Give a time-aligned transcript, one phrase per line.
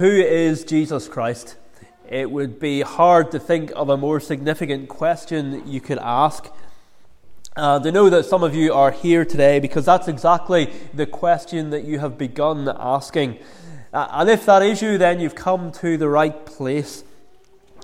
[0.00, 1.56] Who is Jesus Christ?
[2.08, 6.50] It would be hard to think of a more significant question you could ask.
[7.54, 11.68] And I know that some of you are here today because that's exactly the question
[11.68, 13.40] that you have begun asking.
[13.92, 17.04] Uh, and if that is you, then you've come to the right place.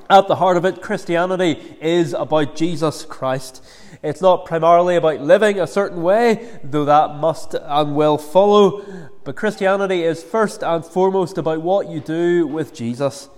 [0.08, 3.64] At the heart of it, Christianity is about Jesus Christ.
[4.02, 8.84] It's not primarily about living a certain way, though that must and will follow,
[9.24, 13.28] but Christianity is first and foremost about what you do with Jesus.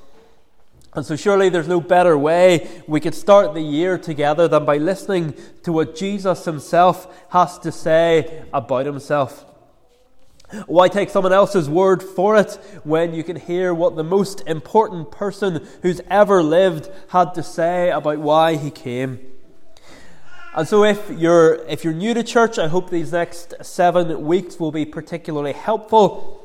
[0.92, 4.78] And so, surely there's no better way we could start the year together than by
[4.78, 9.44] listening to what Jesus himself has to say about himself.
[10.66, 15.10] Why take someone else's word for it when you can hear what the most important
[15.10, 19.20] person who's ever lived had to say about why he came?
[20.54, 24.58] And so, if you're, if you're new to church, I hope these next seven weeks
[24.58, 26.38] will be particularly helpful.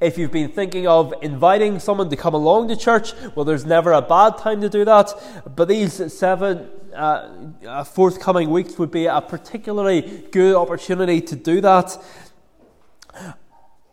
[0.00, 3.92] If you've been thinking of inviting someone to come along to church, well, there's never
[3.92, 5.12] a bad time to do that.
[5.54, 7.28] But these seven uh,
[7.66, 11.98] uh forthcoming weeks would be a particularly good opportunity to do that.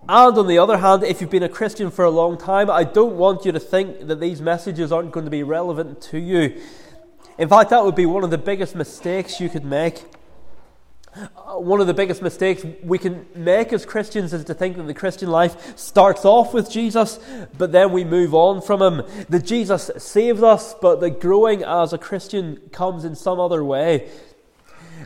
[0.10, 2.84] And on the other hand, if you've been a Christian for a long time, I
[2.84, 6.62] don't want you to think that these messages aren't going to be relevant to you.
[7.38, 10.04] In fact, that would be one of the biggest mistakes you could make.
[11.16, 14.84] Uh, one of the biggest mistakes we can make as Christians is to think that
[14.84, 17.20] the Christian life starts off with Jesus,
[17.58, 19.06] but then we move on from Him.
[19.30, 24.10] That Jesus saves us, but that growing as a Christian comes in some other way.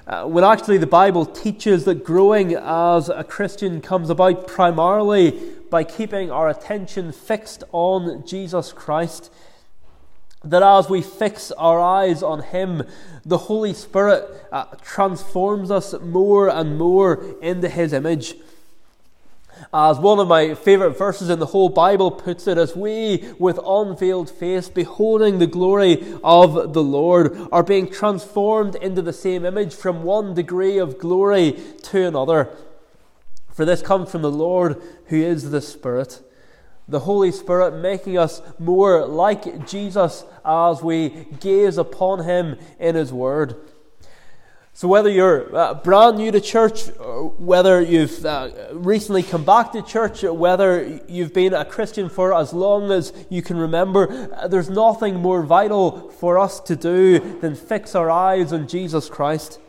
[0.08, 5.38] Uh, when actually the Bible teaches that growing as a Christian comes about primarily
[5.70, 9.30] by keeping our attention fixed on Jesus Christ
[10.46, 12.84] that as we fix our eyes on Him,
[13.26, 18.36] the Holy Spirit uh, transforms us more and more into His image.
[19.74, 23.60] As one of my favourite verses in the whole Bible puts it, as we, with
[23.66, 29.76] unveiled face, beholding the glory of the Lord, are being transformed into the same image
[29.76, 32.50] from one degree of glory to another.
[33.52, 36.22] For this comes from the Lord who is the Spirit
[36.88, 43.12] the Holy Spirit making us more like Jesus as we gaze upon Him in His
[43.12, 43.56] Word.
[44.78, 46.90] So, whether you're uh, brand new to church,
[47.40, 52.54] whether you've uh, recently come back to church, whether you've been a Christian for as
[52.54, 57.56] long as you can remember, uh, there's nothing more vital for us to do than
[57.56, 59.60] fix our eyes on Jesus Christ.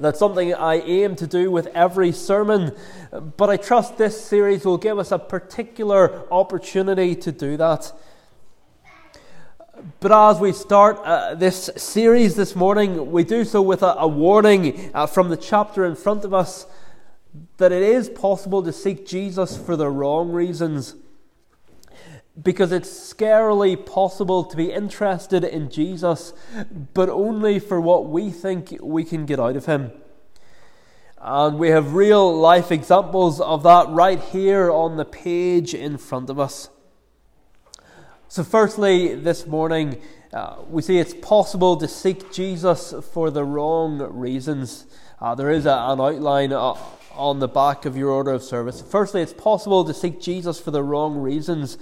[0.00, 2.74] That's something I aim to do with every sermon,
[3.36, 7.92] but I trust this series will give us a particular opportunity to do that.
[10.00, 14.06] But as we start uh, this series this morning, we do so with a, a
[14.06, 16.66] warning uh, from the chapter in front of us
[17.56, 20.94] that it is possible to seek Jesus for the wrong reasons
[22.40, 26.32] because it's scarily possible to be interested in Jesus,
[26.94, 29.92] but only for what we think we can get out of him.
[31.18, 36.30] And we have real life examples of that right here on the page in front
[36.30, 36.68] of us.
[38.32, 40.00] So, firstly, this morning,
[40.32, 44.86] uh, we see it's possible to seek Jesus for the wrong reasons.
[45.20, 46.74] Uh, there is a, an outline uh,
[47.10, 48.80] on the back of your order of service.
[48.80, 51.76] Firstly, it's possible to seek Jesus for the wrong reasons.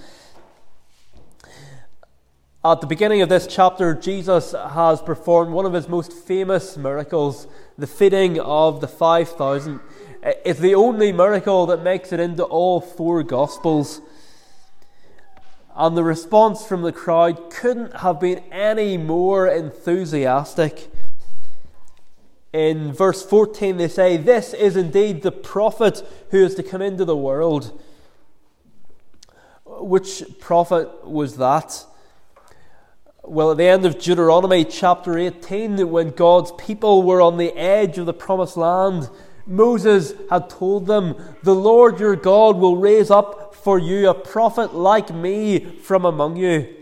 [2.65, 7.47] At the beginning of this chapter, Jesus has performed one of his most famous miracles,
[7.77, 9.79] the feeding of the 5,000.
[10.21, 14.01] It's the only miracle that makes it into all four Gospels.
[15.75, 20.91] And the response from the crowd couldn't have been any more enthusiastic.
[22.51, 27.05] In verse 14, they say, This is indeed the prophet who is to come into
[27.05, 27.81] the world.
[29.65, 31.85] Which prophet was that?
[33.23, 37.97] Well, at the end of Deuteronomy chapter 18, when God's people were on the edge
[37.97, 39.09] of the promised land,
[39.45, 44.73] Moses had told them, The Lord your God will raise up for you a prophet
[44.73, 46.75] like me from among you.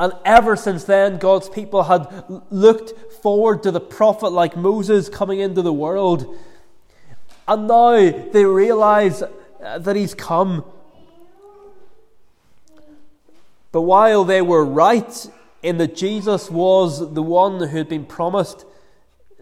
[0.00, 5.38] And ever since then, God's people had looked forward to the prophet like Moses coming
[5.38, 6.36] into the world.
[7.46, 7.92] And now
[8.32, 10.64] they realize uh, that he's come
[13.74, 15.26] but while they were right
[15.60, 18.64] in that Jesus was the one who had been promised,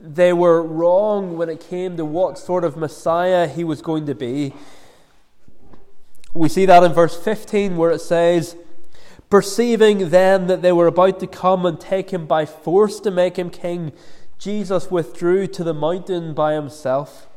[0.02, 4.14] they were wrong when it came to what sort of Messiah he was going to
[4.14, 4.52] be.
[6.34, 8.56] We see that in verse 15 where it says,
[9.30, 13.38] Perceiving then that they were about to come and take him by force to make
[13.38, 13.92] him king,
[14.38, 17.28] Jesus withdrew to the mountain by himself.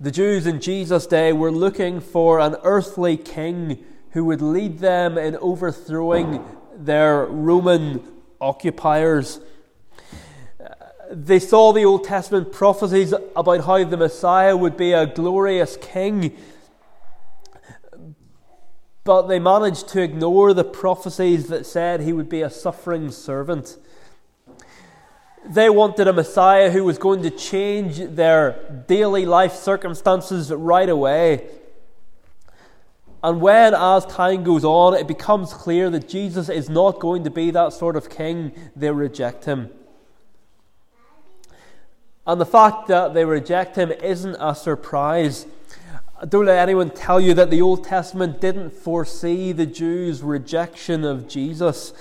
[0.00, 5.16] The Jews in Jesus' day were looking for an earthly king who would lead them
[5.16, 6.44] in overthrowing
[6.76, 8.02] their Roman
[8.40, 9.40] occupiers.
[11.20, 16.36] They saw the Old Testament prophecies about how the Messiah would be a glorious king,
[19.02, 23.78] but they managed to ignore the prophecies that said he would be a suffering servant.
[25.44, 31.48] They wanted a Messiah who was going to change their daily life circumstances right away.
[33.24, 37.30] And when, as time goes on, it becomes clear that Jesus is not going to
[37.30, 39.70] be that sort of king, they reject him.
[42.28, 45.46] And the fact that they reject him isn't a surprise.
[46.28, 51.26] Don't let anyone tell you that the Old Testament didn't foresee the Jews' rejection of
[51.26, 51.94] Jesus.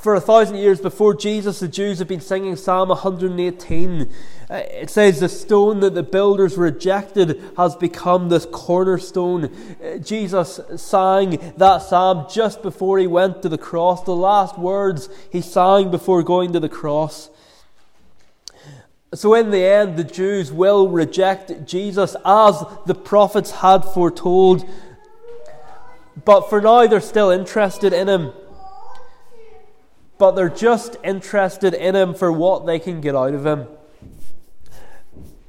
[0.00, 4.10] For a thousand years before Jesus, the Jews have been singing Psalm 118.
[4.48, 9.54] Uh, it says, The stone that the builders rejected has become this cornerstone.
[9.84, 15.10] Uh, Jesus sang that psalm just before he went to the cross, the last words
[15.30, 17.28] he sang before going to the cross.
[19.14, 24.68] So, in the end, the Jews will reject Jesus as the prophets had foretold.
[26.26, 28.32] But for now, they're still interested in him.
[30.18, 33.66] But they're just interested in him for what they can get out of him.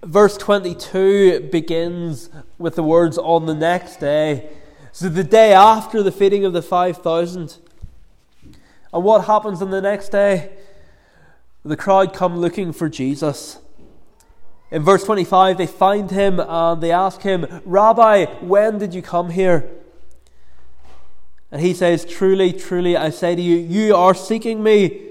[0.03, 4.49] Verse 22 begins with the words, On the next day.
[4.93, 7.57] So, the day after the feeding of the 5,000.
[8.93, 10.51] And what happens on the next day?
[11.63, 13.59] The crowd come looking for Jesus.
[14.71, 19.31] In verse 25, they find him and they ask him, Rabbi, when did you come
[19.31, 19.69] here?
[21.51, 25.07] And he says, Truly, truly, I say to you, you are seeking me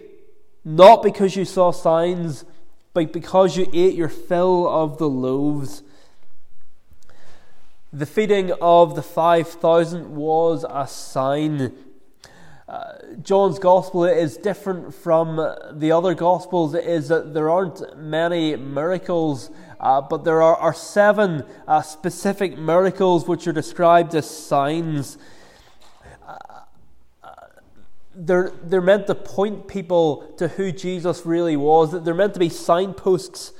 [0.64, 2.44] not because you saw signs,
[2.94, 5.82] but because you ate your fill of the loaves.
[7.92, 11.74] The feeding of the 5,000 was a sign
[13.22, 15.36] John's gospel is different from
[15.72, 19.50] the other gospels is that there aren't many miracles,
[19.80, 25.16] uh, but there are, are seven uh, specific miracles which are described as signs.
[26.26, 26.36] Uh,
[27.24, 27.30] uh,
[28.14, 32.02] they're, they're meant to point people to who Jesus really was.
[32.04, 33.52] They're meant to be signposts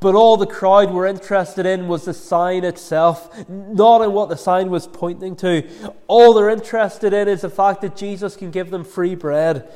[0.00, 4.36] but all the crowd were interested in was the sign itself, not in what the
[4.36, 5.68] sign was pointing to.
[6.06, 9.70] All they're interested in is the fact that Jesus can give them free bread.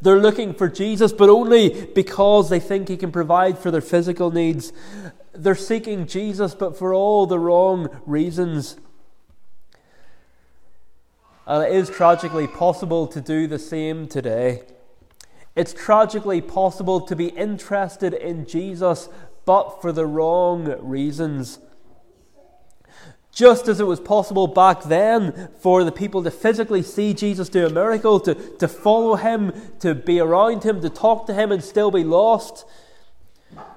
[0.00, 4.30] They're looking for Jesus, but only because they think he can provide for their physical
[4.30, 4.72] needs.
[5.32, 8.76] They're seeking Jesus, but for all the wrong reasons.
[11.46, 14.62] And it is tragically possible to do the same today.
[15.56, 19.08] It's tragically possible to be interested in Jesus,
[19.44, 21.58] but for the wrong reasons.
[23.32, 27.66] Just as it was possible back then for the people to physically see Jesus do
[27.66, 31.62] a miracle, to, to follow him, to be around him, to talk to him, and
[31.62, 32.64] still be lost.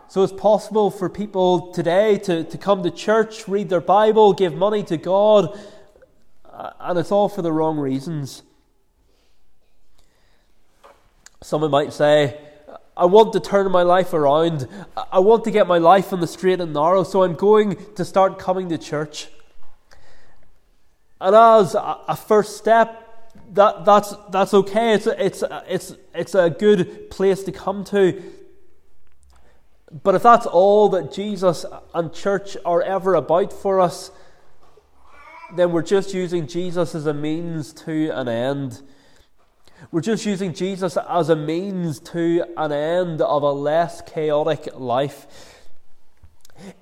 [0.07, 4.53] So it's possible for people today to, to come to church, read their Bible, give
[4.53, 5.57] money to God,
[6.45, 8.43] uh, and it's all for the wrong reasons.
[11.43, 12.39] Someone might say,
[12.95, 14.67] I want to turn my life around.
[15.11, 18.05] I want to get my life on the straight and narrow, so I'm going to
[18.05, 19.27] start coming to church.
[21.19, 22.99] And as a first step,
[23.53, 24.93] that, that's, that's okay.
[24.93, 28.23] It's, it's, it's, it's a good place to come to.
[30.03, 34.11] But if that's all that Jesus and church are ever about for us,
[35.55, 38.81] then we're just using Jesus as a means to an end.
[39.91, 45.27] We're just using Jesus as a means to an end of a less chaotic life.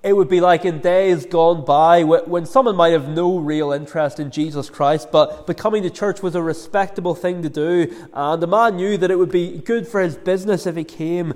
[0.03, 4.19] It would be like in days gone by when someone might have no real interest
[4.19, 8.47] in Jesus Christ, but becoming the church was a respectable thing to do, and the
[8.47, 11.33] man knew that it would be good for his business if he came.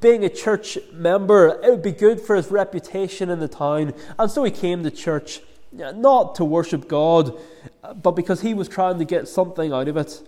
[0.00, 4.30] Being a church member, it would be good for his reputation in the town, and
[4.30, 5.40] so he came to church,
[5.70, 7.38] not to worship God,
[8.02, 10.22] but because he was trying to get something out of it.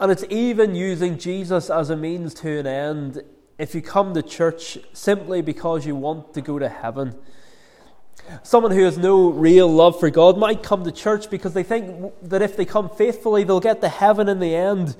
[0.00, 3.22] And it's even using Jesus as a means to an end
[3.58, 7.14] if you come to church simply because you want to go to heaven.
[8.42, 12.12] Someone who has no real love for God might come to church because they think
[12.22, 14.96] that if they come faithfully, they'll get to heaven in the end.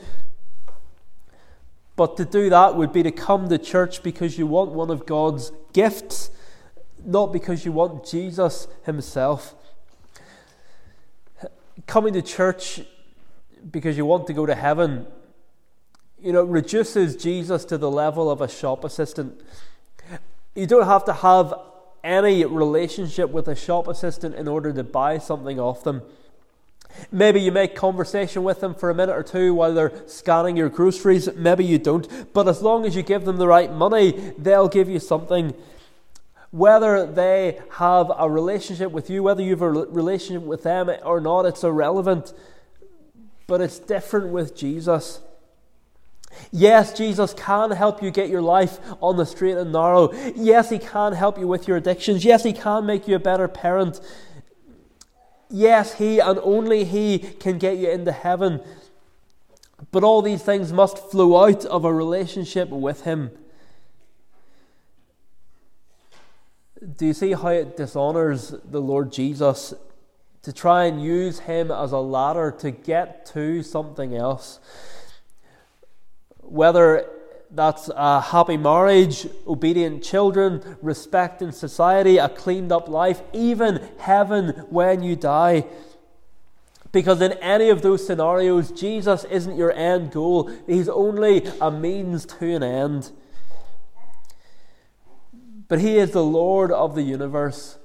[1.96, 5.06] But to do that would be to come to church because you want one of
[5.06, 6.30] God's gifts,
[7.04, 9.54] not because you want Jesus Himself.
[11.86, 12.80] Coming to church
[13.70, 15.06] because you want to go to heaven,
[16.20, 19.40] you know, reduces Jesus to the level of a shop assistant.
[20.54, 21.54] You don't have to have
[22.04, 26.02] any relationship with a shop assistant in order to buy something off them.
[27.10, 30.68] Maybe you make conversation with them for a minute or two while they're scanning your
[30.68, 31.32] groceries.
[31.34, 32.32] Maybe you don't.
[32.34, 35.54] But as long as you give them the right money, they'll give you something.
[36.52, 41.20] Whether they have a relationship with you, whether you have a relationship with them or
[41.20, 42.32] not, it's irrelevant.
[43.46, 45.20] But it's different with Jesus.
[46.50, 50.12] Yes, Jesus can help you get your life on the straight and narrow.
[50.34, 52.24] Yes, He can help you with your addictions.
[52.24, 54.00] Yes, He can make you a better parent.
[55.48, 58.60] Yes, He and only He can get you into heaven.
[59.90, 63.30] But all these things must flow out of a relationship with Him.
[66.82, 69.72] Do you see how it dishonors the Lord Jesus
[70.42, 74.58] to try and use Him as a ladder to get to something else?
[76.38, 77.08] Whether
[77.52, 84.48] that's a happy marriage, obedient children, respect in society, a cleaned up life, even heaven
[84.68, 85.66] when you die.
[86.90, 92.26] Because in any of those scenarios, Jesus isn't your end goal, He's only a means
[92.26, 93.12] to an end.
[95.72, 97.78] But He is the Lord of the universe,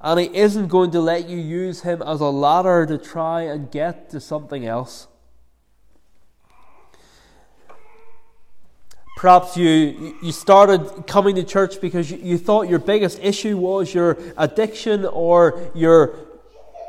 [0.00, 3.70] and He isn't going to let you use Him as a ladder to try and
[3.70, 5.08] get to something else.
[9.18, 13.92] Perhaps you, you started coming to church because you, you thought your biggest issue was
[13.92, 16.14] your addiction or your,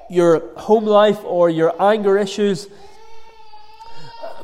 [0.10, 2.69] your home life or your anger issues.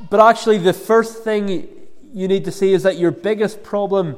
[0.09, 1.69] But actually, the first thing
[2.13, 4.17] you need to see is that your biggest problem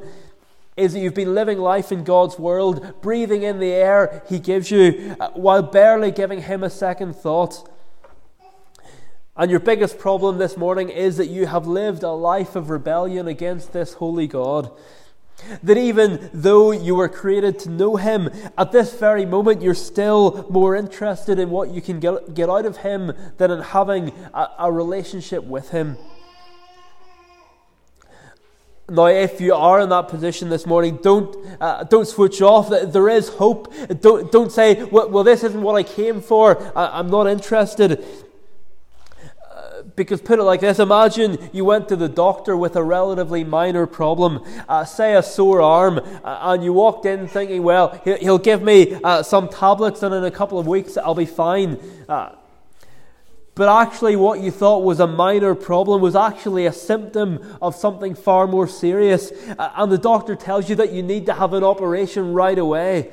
[0.78, 4.70] is that you've been living life in God's world, breathing in the air He gives
[4.70, 7.68] you, uh, while barely giving Him a second thought.
[9.36, 13.28] And your biggest problem this morning is that you have lived a life of rebellion
[13.28, 14.70] against this holy God.
[15.62, 20.46] That even though you were created to know Him, at this very moment you're still
[20.50, 24.48] more interested in what you can get, get out of Him than in having a,
[24.58, 25.96] a relationship with Him.
[28.90, 32.70] Now, if you are in that position this morning, don't, uh, don't switch off.
[32.70, 33.70] There is hope.
[34.00, 36.58] Don't, don't say, well, well, this isn't what I came for.
[36.74, 38.02] I, I'm not interested.
[39.94, 43.86] Because put it like this imagine you went to the doctor with a relatively minor
[43.86, 48.62] problem, uh, say a sore arm, uh, and you walked in thinking, well, he'll give
[48.62, 51.78] me uh, some tablets and in a couple of weeks I'll be fine.
[53.58, 58.14] But actually, what you thought was a minor problem was actually a symptom of something
[58.14, 59.32] far more serious.
[59.58, 63.10] And the doctor tells you that you need to have an operation right away.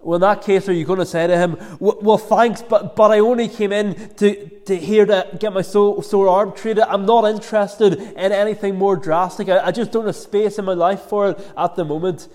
[0.00, 3.10] Well, in that case, are you going to say to him, Well, thanks, but, but
[3.10, 6.84] I only came in to, to here to get my sore, sore arm treated.
[6.84, 9.48] I'm not interested in anything more drastic.
[9.48, 12.28] I, I just don't have space in my life for it at the moment.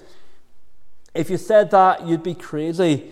[1.14, 3.12] If you said that, you'd be crazy.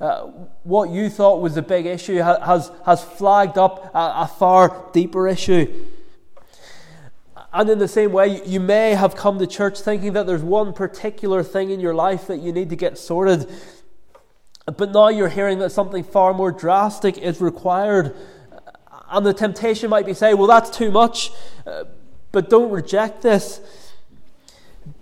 [0.00, 0.26] Uh,
[0.64, 5.28] what you thought was a big issue has, has flagged up a, a far deeper
[5.28, 5.86] issue.
[7.52, 10.72] And in the same way, you may have come to church thinking that there's one
[10.72, 13.48] particular thing in your life that you need to get sorted.
[14.66, 18.16] But now you're hearing that something far more drastic is required.
[19.08, 21.30] And the temptation might be say, well, that's too much.
[21.64, 21.84] Uh,
[22.32, 23.60] but don't reject this.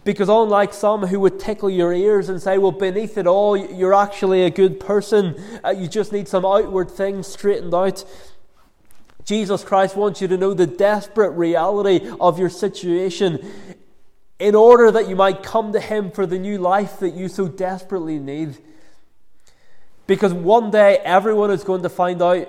[0.05, 3.95] Because unlike some who would tickle your ears and say, well, beneath it all, you're
[3.95, 8.05] actually a good person, uh, you just need some outward things straightened out.
[9.25, 13.39] Jesus Christ wants you to know the desperate reality of your situation
[14.41, 17.47] in order that you might come to Him for the new life that you so
[17.47, 18.59] desperately need.
[20.09, 22.49] Because one day everyone is going to find out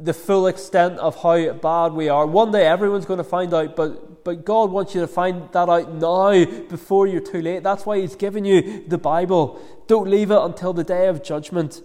[0.00, 2.26] the full extent of how bad we are.
[2.26, 5.68] One day everyone's going to find out, but, but God wants you to find that
[5.68, 7.62] out now before you're too late.
[7.62, 9.60] That's why He's given you the Bible.
[9.86, 11.80] Don't leave it until the day of judgment.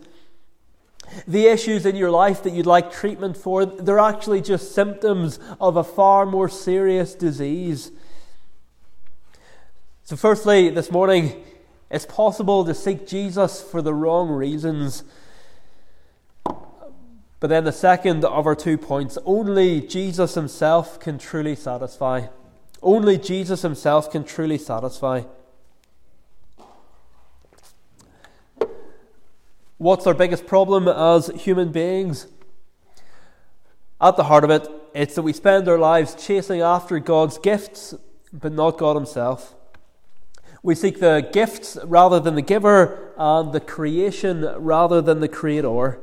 [1.27, 5.75] The issues in your life that you'd like treatment for, they're actually just symptoms of
[5.75, 7.91] a far more serious disease.
[10.03, 11.43] So, firstly, this morning,
[11.91, 15.03] it's possible to seek Jesus for the wrong reasons.
[17.39, 22.27] But then, the second of our two points only Jesus Himself can truly satisfy.
[22.81, 25.23] Only Jesus Himself can truly satisfy.
[29.77, 32.27] What's our biggest problem as human beings?
[34.01, 37.95] At the heart of it, it's that we spend our lives chasing after God's gifts,
[38.33, 39.55] but not God Himself.
[40.61, 45.99] We seek the gifts rather than the giver, and the creation rather than the creator.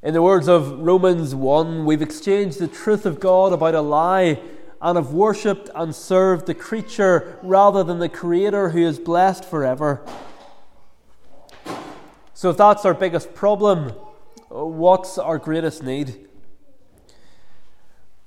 [0.00, 4.40] In the words of Romans 1, we've exchanged the truth of God about a lie
[4.80, 10.00] and have worshipped and served the creature rather than the Creator who is blessed forever.
[12.32, 13.88] So, if that's our biggest problem,
[14.50, 16.28] what's our greatest need?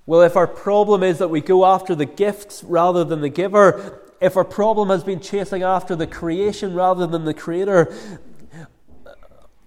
[0.05, 4.01] Well, if our problem is that we go after the gifts rather than the giver,
[4.19, 7.95] if our problem has been chasing after the creation rather than the creator,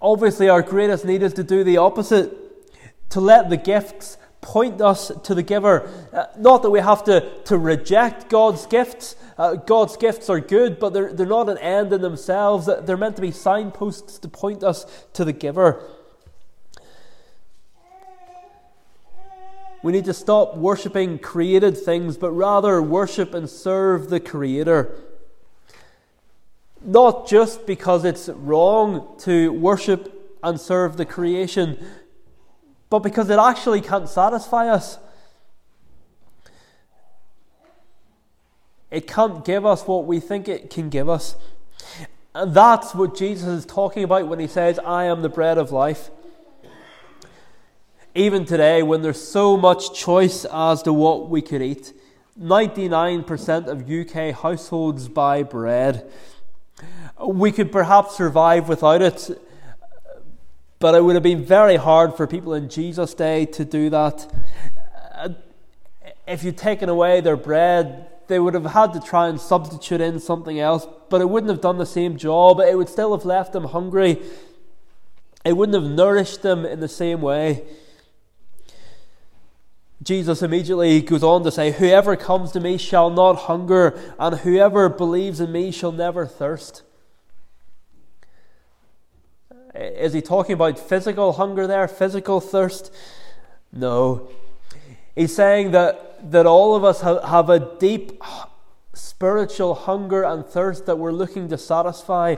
[0.05, 2.31] obviously our greatest need is to do the opposite
[3.09, 5.91] to let the gifts point us to the giver.
[6.13, 9.17] Uh, not that we have to, to reject God's gifts.
[9.39, 12.69] Uh, God's gifts are good, but they're, they're not an end in themselves.
[12.83, 14.85] They're meant to be signposts to point us
[15.15, 15.83] to the giver.
[19.83, 24.95] We need to stop worshipping created things, but rather worship and serve the Creator.
[26.85, 31.83] Not just because it's wrong to worship and serve the creation,
[32.91, 34.99] but because it actually can't satisfy us.
[38.91, 41.35] It can't give us what we think it can give us.
[42.35, 45.73] And that's what Jesus is talking about when he says, I am the bread of
[45.73, 46.11] life.
[48.15, 51.93] Even today, when there's so much choice as to what we could eat,
[52.41, 56.09] 99% of UK households buy bread.
[57.25, 59.31] We could perhaps survive without it,
[60.79, 64.33] but it would have been very hard for people in Jesus' day to do that.
[66.27, 70.19] If you'd taken away their bread, they would have had to try and substitute in
[70.19, 72.61] something else, but it wouldn't have done the same job.
[72.61, 74.21] It would still have left them hungry.
[75.45, 77.63] It wouldn't have nourished them in the same way.
[80.05, 84.89] Jesus immediately goes on to say, Whoever comes to me shall not hunger, and whoever
[84.91, 86.83] believes in me shall never thirst.
[89.75, 92.95] Is he talking about physical hunger there, physical thirst?
[93.73, 94.29] No.
[95.17, 98.23] He's saying that, that all of us have, have a deep
[98.93, 102.37] spiritual hunger and thirst that we're looking to satisfy.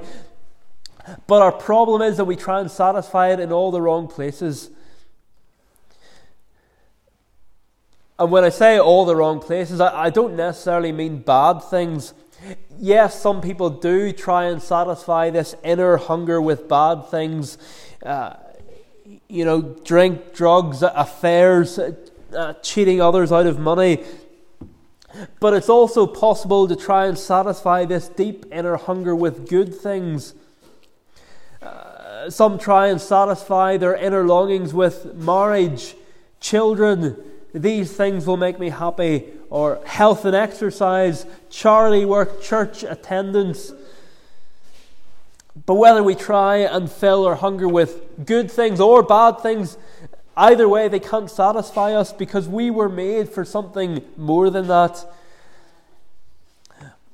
[1.27, 4.71] But our problem is that we try and satisfy it in all the wrong places.
[8.19, 12.15] And when I say all the wrong places, I, I don't necessarily mean bad things.
[12.79, 17.59] Yes, some people do try and satisfy this inner hunger with bad things.
[18.05, 18.35] Uh,
[19.29, 24.05] you know, drink, drugs, affairs, uh, cheating others out of money.
[25.41, 30.35] But it's also possible to try and satisfy this deep inner hunger with good things.
[31.63, 35.97] Uh, some try and satisfy their inner longings with marriage,
[36.41, 37.17] children,
[37.57, 43.73] these things will make me happy, or health and exercise, charity work, church attendance.
[45.65, 49.79] But whether we try and fill our hunger with good things or bad things,
[50.37, 55.05] either way, they can't satisfy us because we were made for something more than that.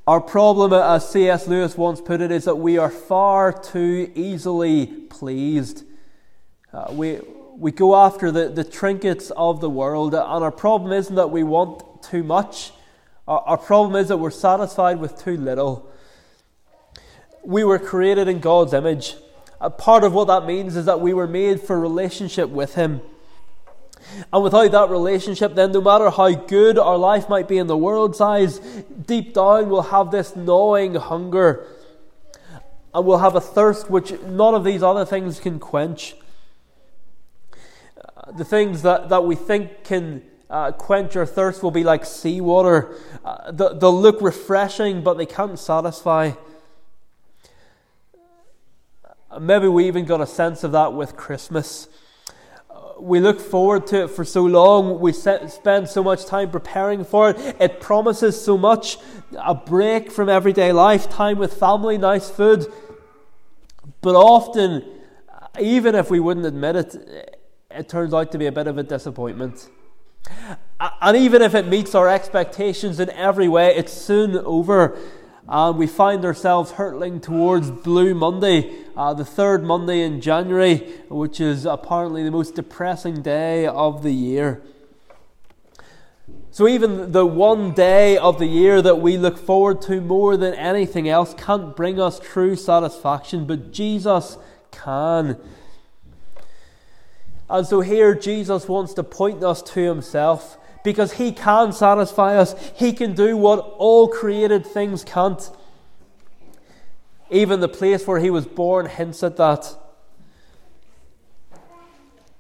[0.09, 1.47] Our problem, as C.S.
[1.47, 5.85] Lewis once put it, is that we are far too easily pleased.
[6.73, 7.21] Uh, we,
[7.57, 11.43] we go after the, the trinkets of the world, and our problem isn't that we
[11.43, 12.73] want too much.
[13.29, 15.91] Our, our problem is that we're satisfied with too little.
[17.45, 19.17] We were created in God's image.
[19.61, 23.01] A part of what that means is that we were made for relationship with Him.
[24.33, 27.77] And without that relationship, then no matter how good our life might be in the
[27.77, 31.67] world's eyes, deep down we'll have this gnawing hunger.
[32.95, 36.17] And we'll have a thirst which none of these other things can quench
[38.31, 42.95] the things that, that we think can uh, quench our thirst will be like seawater.
[43.25, 46.33] Uh, they'll look refreshing, but they can't satisfy.
[49.41, 51.89] Maybe we even got a sense of that with Christmas.
[52.71, 55.01] Uh, we look forward to it for so long.
[55.01, 57.57] We spend so much time preparing for it.
[57.59, 58.99] It promises so much
[59.39, 62.67] a break from everyday life, time with family, nice food.
[64.03, 64.85] But often,
[65.59, 67.32] even if we wouldn't admit it,
[67.75, 69.69] it turns out to be a bit of a disappointment.
[71.01, 74.99] And even if it meets our expectations in every way, it's soon over.
[75.49, 81.41] And we find ourselves hurtling towards Blue Monday, uh, the third Monday in January, which
[81.41, 84.63] is apparently the most depressing day of the year.
[86.51, 90.55] So, even the one day of the year that we look forward to more than
[90.55, 94.37] anything else can't bring us true satisfaction, but Jesus
[94.71, 95.39] can.
[97.53, 102.55] And so here Jesus wants to point us to himself because he can satisfy us.
[102.75, 105.51] He can do what all created things can't.
[107.31, 109.77] Even the place where he was born hints at that.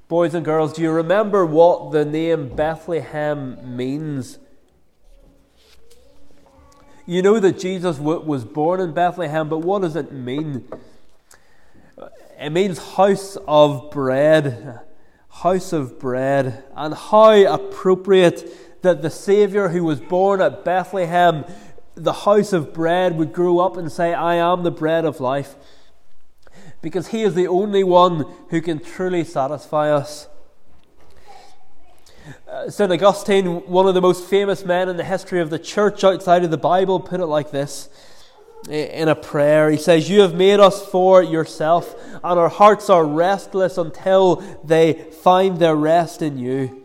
[0.08, 4.38] Boys and girls, do you remember what the name Bethlehem means?
[7.04, 10.66] You know that Jesus was born in Bethlehem, but what does it mean?
[12.40, 14.80] It means house of bread.
[15.32, 16.64] House of bread.
[16.76, 21.44] And how appropriate that the Saviour who was born at Bethlehem,
[21.94, 25.56] the house of bread, would grow up and say, I am the bread of life
[26.82, 30.28] because He is the only one who can truly satisfy us.
[32.48, 32.92] Uh, St.
[32.92, 36.50] Augustine, one of the most famous men in the history of the church outside of
[36.50, 37.88] the Bible, put it like this
[38.68, 39.70] in a prayer.
[39.70, 44.92] He says, You have made us for yourself, and our hearts are restless until they
[45.22, 46.84] find their rest in you.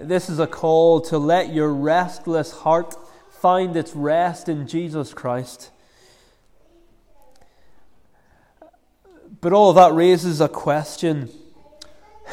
[0.00, 2.94] This is a call to let your restless heart
[3.30, 5.70] find its rest in Jesus Christ.
[9.40, 11.30] But all of that raises a question.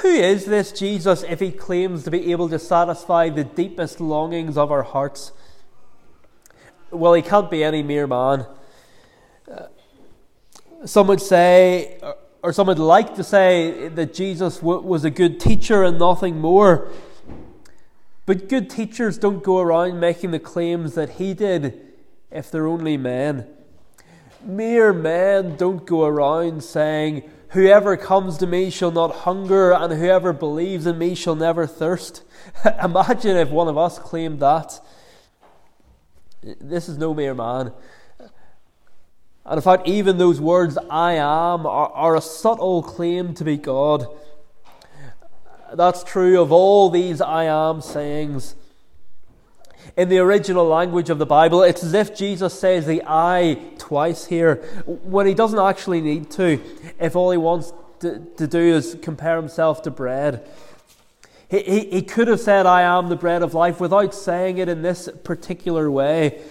[0.01, 4.57] Who is this Jesus if he claims to be able to satisfy the deepest longings
[4.57, 5.31] of our hearts?
[6.95, 8.45] Well, he can't be any mere man.
[9.51, 9.67] Uh,
[10.85, 11.99] some would say,
[12.41, 16.39] or some would like to say, that Jesus w- was a good teacher and nothing
[16.39, 16.89] more.
[18.25, 21.81] But good teachers don't go around making the claims that he did
[22.31, 23.47] if they're only men.
[24.43, 30.33] Mere men don't go around saying, Whoever comes to me shall not hunger, and whoever
[30.33, 32.23] believes in me shall never thirst.
[32.83, 34.79] Imagine if one of us claimed that.
[36.61, 37.71] This is no mere man.
[39.45, 43.57] And in fact, even those words, I am, are, are a subtle claim to be
[43.57, 44.07] God.
[45.73, 48.55] That's true of all these I am sayings.
[49.97, 54.25] In the original language of the Bible, it's as if Jesus says the I twice
[54.25, 54.55] here
[54.85, 56.59] when he doesn't actually need to,
[56.99, 60.47] if all he wants to, to do is compare himself to bread.
[61.49, 64.69] He, he, he could have said, I am the bread of life, without saying it
[64.69, 66.41] in this particular way.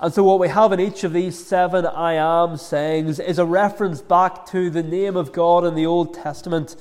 [0.00, 3.44] And so, what we have in each of these seven I am sayings is a
[3.44, 6.74] reference back to the name of God in the Old Testament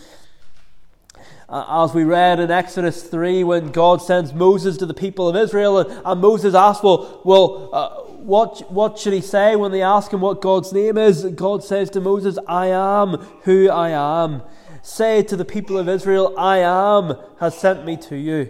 [1.49, 5.35] uh, as we read in Exodus 3 when God sends Moses to the people of
[5.35, 9.81] Israel, and, and Moses asks, Well, well uh, what, what should he say when they
[9.81, 11.25] ask him what God's name is?
[11.25, 14.43] God says to Moses, I am who I am.
[14.81, 18.49] Say to the people of Israel, I am has sent me to you.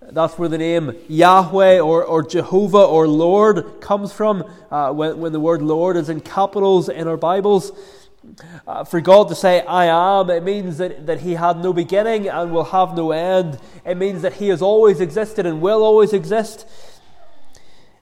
[0.00, 5.32] That's where the name Yahweh or, or Jehovah or Lord comes from, uh, when, when
[5.32, 7.72] the word Lord is in capitals in our Bibles.
[8.66, 12.28] Uh, for God to say, I am, it means that, that He had no beginning
[12.28, 13.58] and will have no end.
[13.84, 16.66] It means that He has always existed and will always exist.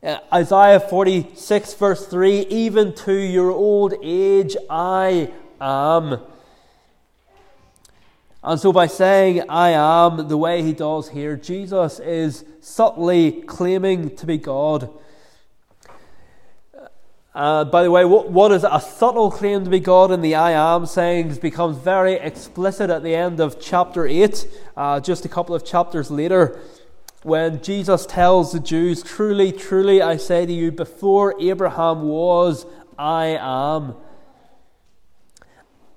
[0.02, 6.20] Uh, Isaiah 46, verse 3 Even to your old age, I am.
[8.44, 14.16] And so, by saying, I am, the way He does here, Jesus is subtly claiming
[14.16, 14.90] to be God.
[17.34, 20.34] Uh, by the way, what, what is a subtle claim to be God in the
[20.34, 25.28] I am sayings becomes very explicit at the end of chapter 8, uh, just a
[25.28, 26.60] couple of chapters later,
[27.22, 32.66] when Jesus tells the Jews, Truly, truly, I say to you, before Abraham was,
[32.98, 33.94] I am.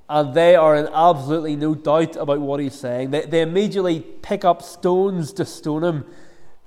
[0.08, 3.12] And they are in absolutely no doubt about what he's saying.
[3.12, 6.06] They, they immediately pick up stones to stone him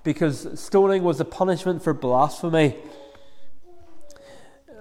[0.03, 2.77] because stoning was a punishment for blasphemy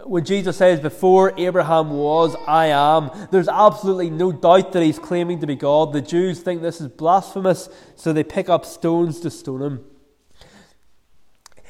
[0.08, 5.40] when Jesus says, Before Abraham was, I am, there's absolutely no doubt that he's claiming
[5.42, 5.94] to be God.
[5.94, 9.86] The Jews think this is blasphemous, so they pick up stones to stone him.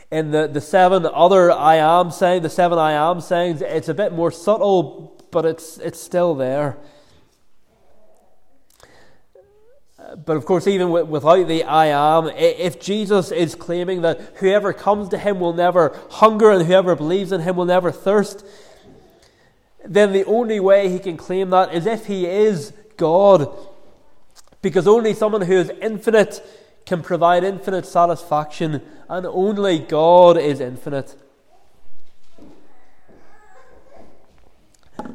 [0.10, 3.94] In the, the seven other I am saying, the seven I am sayings, it's a
[3.94, 6.78] bit more subtle, but it's, it's still there.
[10.26, 15.10] But of course, even without the I am, if Jesus is claiming that whoever comes
[15.10, 18.44] to him will never hunger and whoever believes in him will never thirst,
[19.86, 23.56] then the only way he can claim that is if he is God.
[24.64, 26.42] Because only someone who is infinite
[26.88, 31.16] can provide infinite satisfaction, and only God is infinite.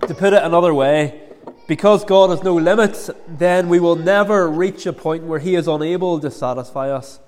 [0.07, 1.21] To put it another way,
[1.69, 5.69] because God has no limits, then we will never reach a point where He is
[5.69, 7.21] unable to satisfy us.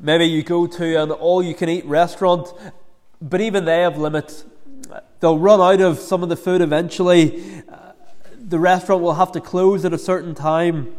[0.00, 2.52] Maybe you go to an all you can eat restaurant,
[3.20, 4.44] but even they have limits.
[5.20, 7.62] They'll run out of some of the food eventually.
[8.38, 10.94] The restaurant will have to close at a certain time.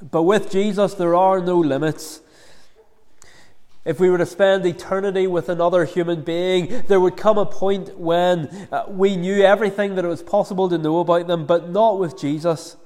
[0.00, 2.21] But with Jesus, there are no limits.
[3.84, 7.98] If we were to spend eternity with another human being, there would come a point
[7.98, 11.98] when uh, we knew everything that it was possible to know about them, but not
[11.98, 12.76] with Jesus.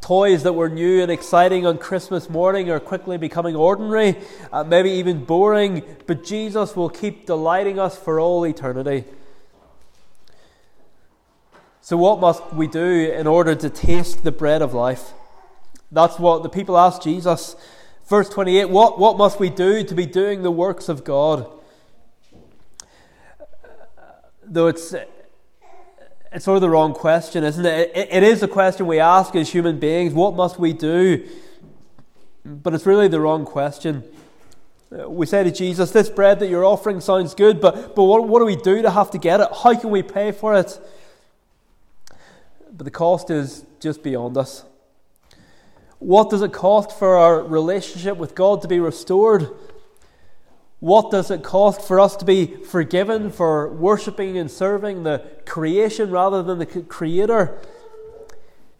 [0.00, 4.16] Toys that were new and exciting on Christmas morning are quickly becoming ordinary,
[4.52, 9.04] uh, maybe even boring, but Jesus will keep delighting us for all eternity.
[11.82, 15.12] So, what must we do in order to taste the bread of life?
[15.90, 17.56] That's what the people asked Jesus.
[18.06, 21.50] Verse 28 what, what must we do to be doing the works of God?
[24.44, 24.94] Though it's,
[26.32, 27.90] it's sort of the wrong question, isn't it?
[27.96, 28.08] it?
[28.12, 31.28] It is a question we ask as human beings what must we do?
[32.44, 34.04] But it's really the wrong question.
[34.90, 38.38] We say to Jesus, This bread that you're offering sounds good, but, but what, what
[38.38, 39.48] do we do to have to get it?
[39.64, 40.78] How can we pay for it?
[42.70, 44.64] But the cost is just beyond us.
[45.98, 49.48] What does it cost for our relationship with God to be restored?
[50.80, 56.10] What does it cost for us to be forgiven for worshipping and serving the creation
[56.10, 57.58] rather than the Creator?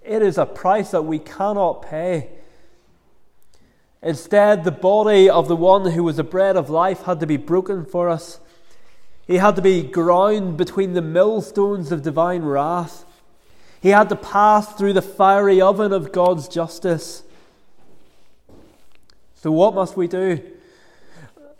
[0.02, 2.30] It is a price that we cannot pay.
[4.02, 7.38] Instead, the body of the one who was the bread of life had to be
[7.38, 8.40] broken for us.
[9.26, 13.05] He had to be ground between the millstones of divine wrath.
[13.86, 17.22] He had to pass through the fiery oven of God's justice.
[19.36, 20.42] So, what must we do?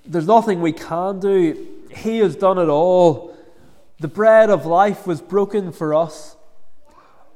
[0.05, 1.69] There's nothing we can do.
[1.89, 3.33] He has done it all.
[4.01, 6.35] The bread of life was broken for us.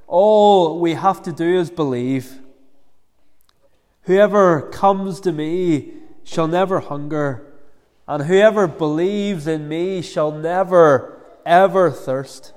[0.09, 2.40] All we have to do is believe.
[4.07, 5.92] Whoever comes to me
[6.24, 7.46] shall never hunger,
[8.09, 12.55] and whoever believes in me shall never, ever thirst.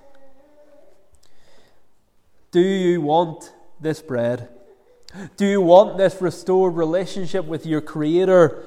[2.53, 4.47] Do you want this bread?
[5.37, 8.63] Do you want this restored relationship with your Creator?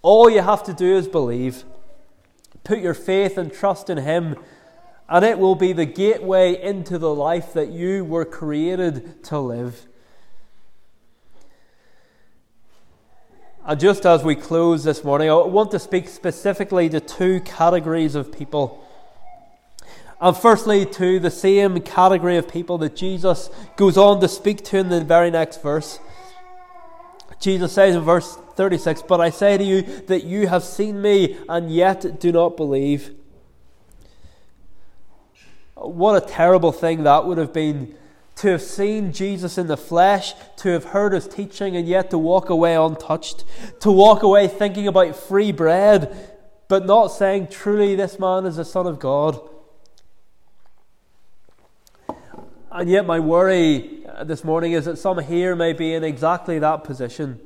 [0.00, 1.64] All you have to do is believe.
[2.64, 4.36] Put your faith and trust in Him,
[5.06, 9.86] and it will be the gateway into the life that you were created to live.
[13.66, 18.14] And just as we close this morning, I want to speak specifically to two categories
[18.14, 18.82] of people.
[20.20, 24.78] And firstly, to the same category of people that Jesus goes on to speak to
[24.78, 25.98] in the very next verse.
[27.40, 31.38] Jesus says in verse 36, But I say to you that you have seen me
[31.48, 33.14] and yet do not believe.
[35.74, 37.94] What a terrible thing that would have been
[38.36, 42.18] to have seen Jesus in the flesh, to have heard his teaching, and yet to
[42.18, 43.44] walk away untouched,
[43.80, 46.36] to walk away thinking about free bread,
[46.68, 49.40] but not saying, Truly, this man is the Son of God.
[52.72, 56.60] And yet, my worry uh, this morning is that some here may be in exactly
[56.60, 57.40] that position.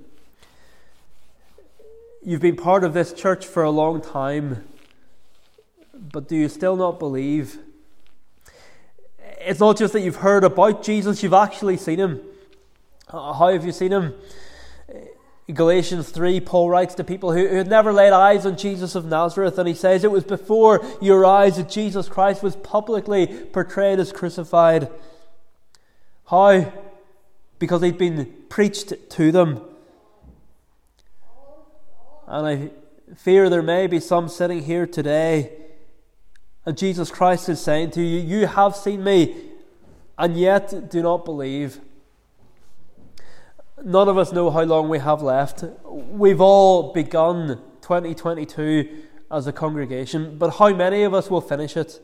[2.23, 4.65] You've been part of this church for a long time,
[5.95, 7.59] but do you still not believe?
[9.41, 12.21] It's not just that you've heard about Jesus, you've actually seen him.
[13.11, 14.13] How have you seen him?
[15.51, 19.07] Galatians 3, Paul writes to people who, who had never laid eyes on Jesus of
[19.07, 23.99] Nazareth, and he says, It was before your eyes that Jesus Christ was publicly portrayed
[23.99, 24.91] as crucified.
[26.27, 26.73] How?
[27.59, 29.61] Because he'd been preached to them.
[32.27, 32.71] And I
[33.17, 35.53] fear there may be some sitting here today,
[36.65, 39.37] and Jesus Christ is saying to you, You have seen me,
[40.19, 41.81] and yet do not believe.
[43.85, 45.65] None of us know how long we have left.
[45.85, 52.01] We've all begun 2022 as a congregation, but how many of us will finish it?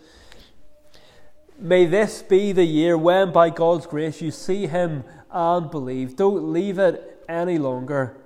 [1.60, 6.16] May this be the year when, by God's grace, you see Him and believe.
[6.16, 8.16] Don't leave it any longer.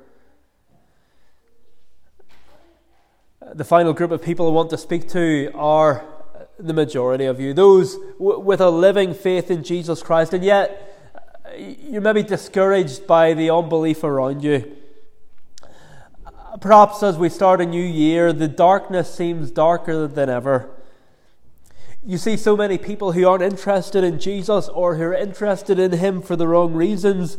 [3.52, 6.04] The final group of people I want to speak to are
[6.60, 10.96] the majority of you, those w- with a living faith in Jesus Christ, and yet
[11.58, 14.76] you may be discouraged by the unbelief around you.
[16.60, 20.70] Perhaps as we start a new year, the darkness seems darker than ever.
[22.06, 25.92] You see so many people who aren't interested in Jesus or who are interested in
[25.92, 27.38] Him for the wrong reasons.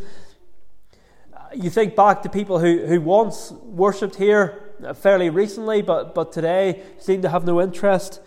[1.53, 6.81] You think back to people who, who once worshipped here fairly recently, but, but today
[6.97, 8.19] seem to have no interest.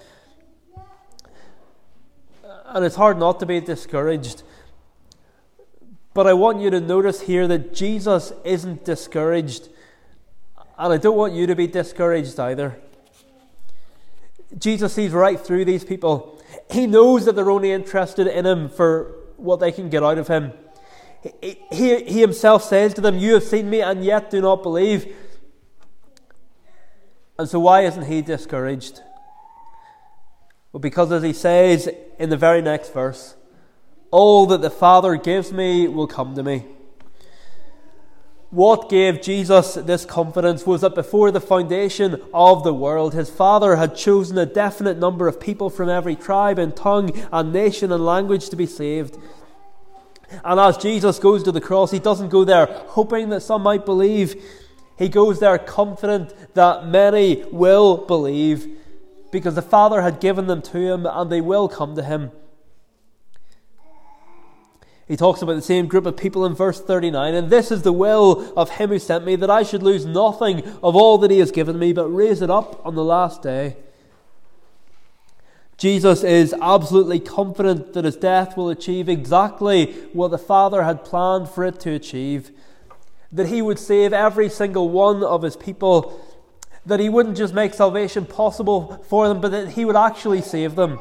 [2.66, 4.44] And it's hard not to be discouraged.
[6.14, 9.68] But I want you to notice here that Jesus isn't discouraged.
[10.78, 12.78] And I don't want you to be discouraged either.
[14.56, 16.40] Jesus sees right through these people.
[16.70, 20.28] He knows that they're only interested in him for what they can get out of
[20.28, 20.52] him.
[21.42, 24.62] He, he, he himself says to them, You have seen me and yet do not
[24.62, 25.14] believe.
[27.38, 29.00] And so, why isn't he discouraged?
[30.72, 33.36] Well, because as he says in the very next verse,
[34.10, 36.64] all that the Father gives me will come to me.
[38.50, 43.76] What gave Jesus this confidence was that before the foundation of the world, his Father
[43.76, 48.06] had chosen a definite number of people from every tribe and tongue and nation and
[48.06, 49.18] language to be saved.
[50.42, 53.84] And as Jesus goes to the cross, he doesn't go there hoping that some might
[53.84, 54.42] believe.
[54.96, 58.66] He goes there confident that many will believe
[59.30, 62.30] because the Father had given them to him and they will come to him.
[65.08, 67.92] He talks about the same group of people in verse 39 and this is the
[67.92, 71.38] will of him who sent me, that I should lose nothing of all that he
[71.38, 73.76] has given me, but raise it up on the last day.
[75.78, 81.48] Jesus is absolutely confident that his death will achieve exactly what the Father had planned
[81.48, 82.50] for it to achieve.
[83.30, 86.20] That he would save every single one of his people.
[86.84, 90.74] That he wouldn't just make salvation possible for them, but that he would actually save
[90.74, 90.98] them.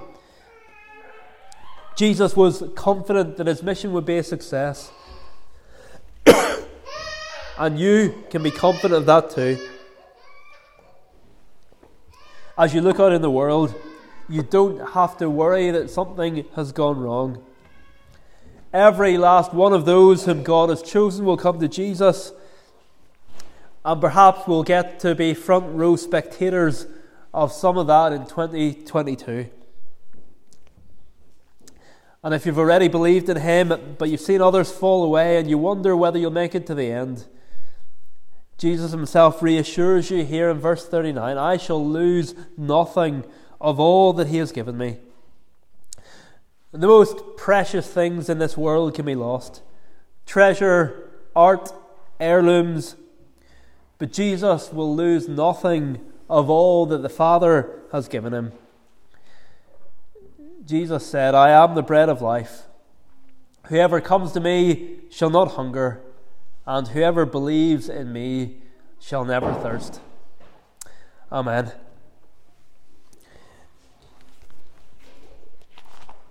[1.98, 4.92] Jesus was confident that his mission would be a success.
[7.58, 9.58] and you can be confident of that too.
[12.56, 13.74] As you look out in the world,
[14.30, 17.44] you don't have to worry that something has gone wrong.
[18.72, 22.32] Every last one of those whom God has chosen will come to Jesus,
[23.84, 26.86] and perhaps we'll get to be front row spectators
[27.34, 29.50] of some of that in 2022.
[32.28, 35.58] And if you've already believed in Him, but you've seen others fall away and you
[35.58, 37.26] wonder whether you'll make it to the end,
[38.58, 43.24] Jesus Himself reassures you here in verse 39 I shall lose nothing
[43.62, 44.98] of all that He has given me.
[46.74, 49.62] The most precious things in this world can be lost
[50.26, 51.72] treasure, art,
[52.20, 52.98] heirlooms.
[54.00, 58.52] But Jesus will lose nothing of all that the Father has given him.
[60.68, 62.64] Jesus said, I am the bread of life.
[63.68, 66.02] Whoever comes to me shall not hunger,
[66.66, 68.58] and whoever believes in me
[69.00, 70.02] shall never thirst.
[71.32, 71.72] Amen.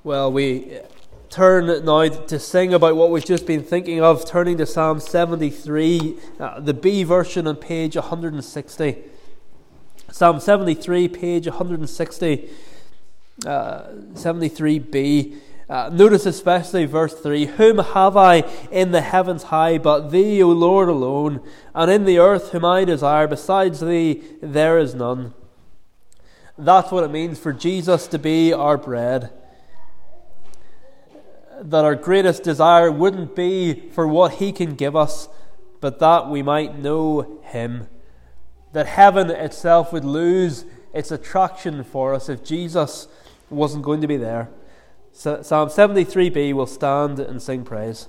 [0.05, 0.81] Well, we
[1.31, 6.19] turn now to sing about what we've just been thinking of, turning to Psalm 73,
[6.39, 8.99] uh, the B version on page 160.
[10.11, 12.51] Psalm 73, page 160
[13.45, 15.37] uh, 73b.
[15.69, 20.49] Uh, notice especially verse 3 Whom have I in the heavens high but thee, O
[20.49, 21.43] Lord alone,
[21.75, 25.35] and in the earth whom I desire, besides thee there is none.
[26.57, 29.31] That's what it means for Jesus to be our bread.
[31.61, 35.29] That our greatest desire wouldn't be for what he can give us,
[35.81, 37.89] but that we might know him.
[38.73, 43.09] That heaven itself would lose its attraction for us if Jesus
[43.51, 44.49] wasn't going to be there.
[45.13, 48.09] So, Psalm 73b will stand and sing praise.